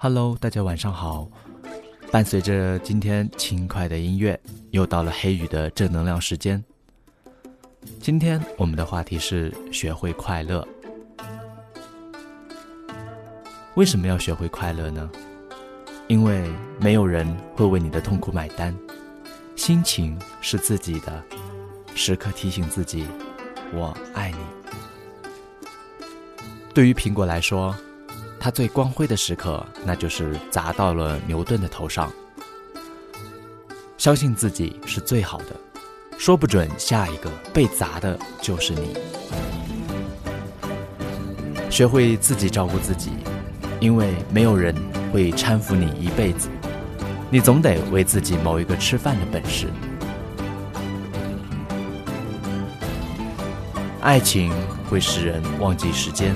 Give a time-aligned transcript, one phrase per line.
[0.00, 1.28] Hello，大家晚上好。
[2.12, 4.38] 伴随着今天轻快的音乐，
[4.70, 6.62] 又到了黑雨的正能量时间。
[8.00, 10.64] 今天我们的话题是学会快乐。
[13.74, 15.10] 为什么要学会快乐呢？
[16.06, 16.48] 因为
[16.80, 17.26] 没有人
[17.56, 18.72] 会为你的痛苦买单，
[19.56, 21.24] 心情是自己的，
[21.96, 23.04] 时刻提醒自己，
[23.74, 24.38] 我爱你。
[26.72, 27.74] 对于苹果来说。
[28.40, 32.10] 他最光辉的时刻，那就是砸到了牛顿的头上。
[33.96, 35.56] 相信自己是最好的，
[36.16, 38.96] 说不准下一个被砸的就是你。
[41.68, 43.10] 学会自己照顾自己，
[43.80, 44.74] 因为没有人
[45.12, 46.48] 会搀扶你一辈子，
[47.30, 49.66] 你总得为自己谋一个吃饭的本事。
[54.00, 54.50] 爱情
[54.88, 56.34] 会使人忘记时间。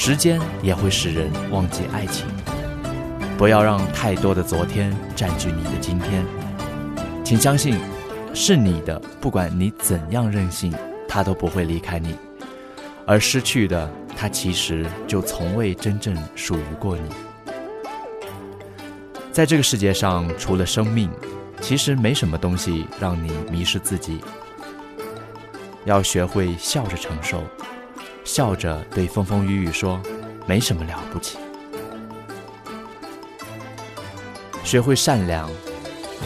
[0.00, 2.24] 时间也会使人忘记爱情，
[3.36, 6.24] 不要让太多的昨天占据你的今天。
[7.24, 7.76] 请相信，
[8.32, 10.72] 是你的，不管你怎样任性，
[11.08, 12.10] 他都不会离开你；
[13.06, 17.02] 而失去的，他其实就从未真正属于过你。
[19.32, 21.10] 在这个世界上，除了生命，
[21.60, 24.20] 其实没什么东西让你迷失自己。
[25.84, 27.42] 要学会笑着承受。
[28.28, 29.98] 笑着对风风雨雨说
[30.46, 31.38] ：“没什么了不起。”
[34.62, 35.48] 学会善良，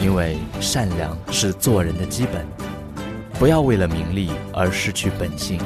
[0.01, 2.45] 因为善良是做人的基本。
[3.39, 5.61] 不要为了名利而失去本性。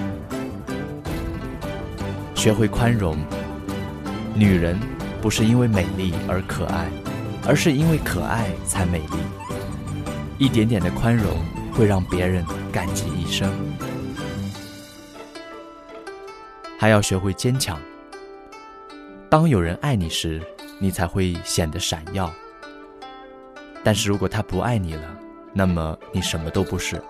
[2.36, 3.18] 学会宽容，
[4.36, 4.80] 女人
[5.20, 6.88] 不是因为美丽而可爱，
[7.48, 9.18] 而是因为可爱才美丽。
[10.38, 11.36] 一点点的宽容
[11.74, 13.52] 会让别人感激一生。
[16.78, 17.80] 还要学会坚强。
[19.30, 20.42] 当有人爱你时，
[20.80, 22.31] 你才会显得闪耀。
[23.84, 25.17] 但是如果他不爱你了，
[25.53, 27.02] 那么你什么都不是。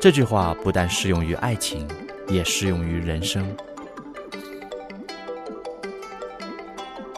[0.00, 1.88] 这句话不但适用于爱情，
[2.28, 3.44] 也适用于人生。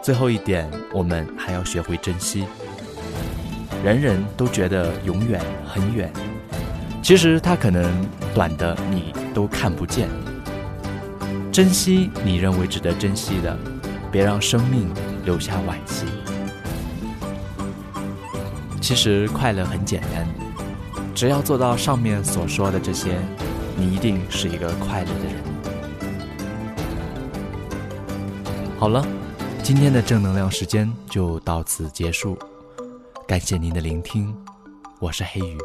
[0.03, 2.47] 最后一点，我们还要学会珍惜。
[3.85, 6.13] 人人都觉得永远很远，
[7.03, 10.09] 其实它可能短的你都看不见。
[11.57, 13.59] 珍惜你认为值得珍惜的，
[14.13, 14.93] 别让生命
[15.25, 16.05] 留下惋惜。
[18.79, 20.29] 其实快乐很简单，
[21.15, 23.17] 只要做到上面所说的这些，
[23.75, 25.43] 你一定是一个快乐的人。
[28.79, 29.03] 好了，
[29.63, 32.39] 今天的正能量时间就到此结束，
[33.27, 34.37] 感谢您的聆听，
[34.99, 35.57] 我是黑雨。